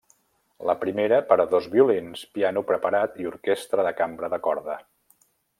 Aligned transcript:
La 0.69 0.75
primera, 0.83 1.19
per 1.31 1.37
a 1.43 1.45
dos 1.51 1.67
violins, 1.75 2.25
piano 2.39 2.65
preparat 2.71 3.23
i 3.25 3.31
orquestra 3.35 3.89
de 3.89 3.95
cambra 4.03 4.35
de 4.37 4.45
corda. 4.49 4.83